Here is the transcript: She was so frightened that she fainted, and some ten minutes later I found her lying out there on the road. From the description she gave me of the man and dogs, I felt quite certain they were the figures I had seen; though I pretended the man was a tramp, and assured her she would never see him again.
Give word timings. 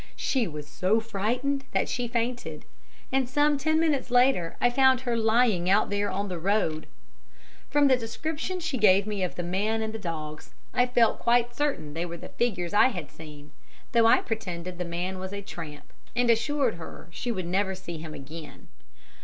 She 0.15 0.47
was 0.47 0.67
so 0.67 0.99
frightened 0.99 1.63
that 1.73 1.87
she 1.87 2.07
fainted, 2.07 2.65
and 3.11 3.29
some 3.29 3.59
ten 3.59 3.79
minutes 3.79 4.09
later 4.09 4.57
I 4.59 4.71
found 4.71 5.01
her 5.01 5.15
lying 5.15 5.69
out 5.69 5.91
there 5.91 6.09
on 6.09 6.27
the 6.27 6.39
road. 6.39 6.87
From 7.69 7.87
the 7.87 7.95
description 7.97 8.59
she 8.59 8.79
gave 8.79 9.05
me 9.05 9.21
of 9.21 9.35
the 9.35 9.43
man 9.43 9.83
and 9.83 10.01
dogs, 10.01 10.55
I 10.73 10.87
felt 10.87 11.19
quite 11.19 11.53
certain 11.55 11.93
they 11.93 12.07
were 12.07 12.17
the 12.17 12.29
figures 12.29 12.73
I 12.73 12.87
had 12.87 13.11
seen; 13.11 13.51
though 13.91 14.07
I 14.07 14.21
pretended 14.23 14.79
the 14.79 14.85
man 14.85 15.19
was 15.19 15.33
a 15.33 15.43
tramp, 15.43 15.93
and 16.15 16.31
assured 16.31 16.77
her 16.77 17.07
she 17.11 17.31
would 17.31 17.45
never 17.45 17.75
see 17.75 17.99
him 17.99 18.15
again. 18.15 18.69